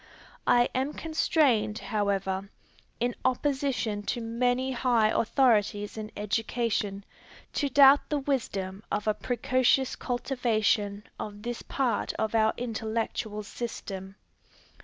I 0.47 0.67
am 0.73 0.93
constrained, 0.93 1.77
however, 1.77 2.49
in 2.99 3.13
opposition 3.23 4.01
to 4.07 4.19
many 4.19 4.71
high 4.71 5.09
authorities 5.09 5.95
in 5.95 6.09
education, 6.17 7.05
to 7.53 7.69
doubt 7.69 8.09
the 8.09 8.17
wisdom 8.17 8.81
of 8.91 9.07
a 9.07 9.13
precocious 9.13 9.95
cultivation 9.95 11.03
of 11.19 11.43
this 11.43 11.61
part 11.61 12.13
of 12.13 12.33
our 12.33 12.51
intellectual 12.57 13.43
system. 13.43 14.15